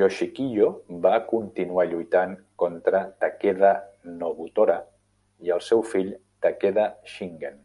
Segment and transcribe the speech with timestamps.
[0.00, 0.68] Yoshikiyo
[1.06, 3.72] va continuar lluitant contra Takeda
[4.22, 4.80] Nobutora
[5.48, 6.16] i el seu fill
[6.48, 7.64] Takeda Shingen.